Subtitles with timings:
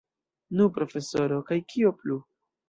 [0.61, 2.19] Nu, profesoro, kaj kio plu?